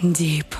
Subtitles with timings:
[0.00, 0.57] Deep.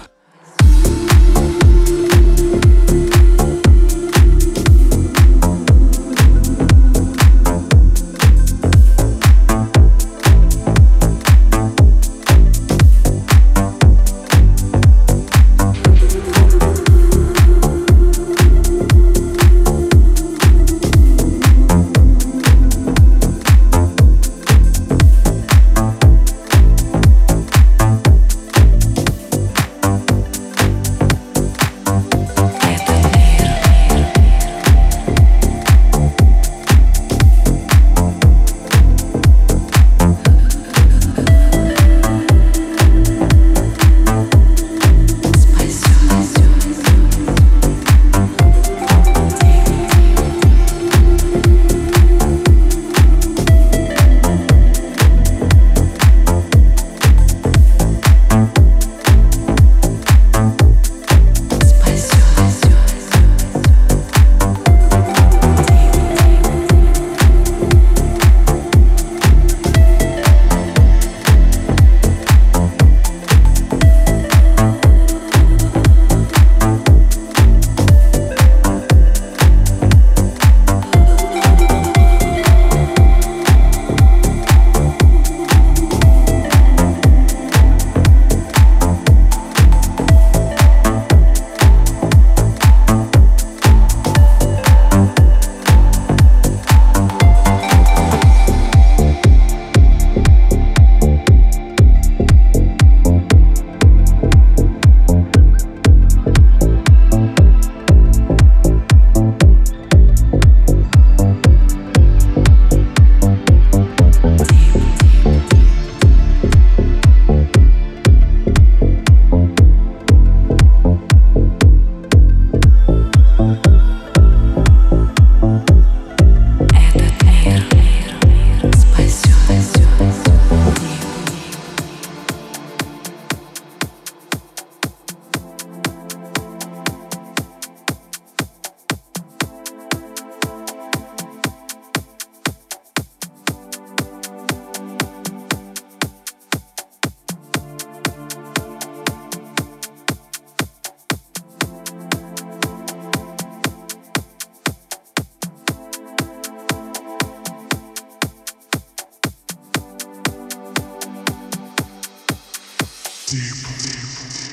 [163.31, 164.48] Deep.